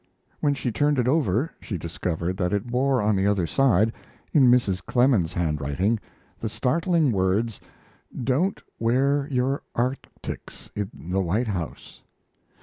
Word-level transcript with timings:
When 0.39 0.55
she 0.55 0.71
turned 0.71 0.97
it 0.97 1.07
over 1.07 1.51
she 1.59 1.77
discovered 1.77 2.35
that 2.37 2.53
it 2.53 2.65
bore 2.65 3.03
on 3.03 3.15
the 3.15 3.27
other 3.27 3.45
side, 3.45 3.93
in 4.33 4.49
Mrs. 4.49 4.83
Clemens' 4.83 5.33
handwriting, 5.33 5.99
the 6.39 6.49
startling 6.49 7.11
words: 7.11 7.59
"Don't 8.23 8.59
wear 8.79 9.27
your 9.29 9.61
arctics 9.75 10.71
in 10.75 10.89
the 11.11 11.21
White 11.21 11.49
House." 11.49 12.01